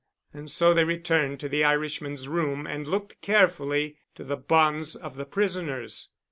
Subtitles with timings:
[0.33, 5.15] And so they returned to the Irishman's room and looked carefully to the bonds of
[5.15, 6.09] the prisoners.